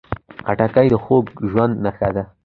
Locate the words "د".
0.93-0.95